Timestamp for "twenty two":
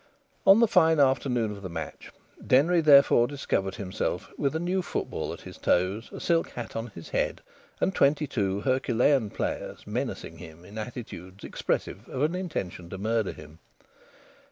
7.93-8.61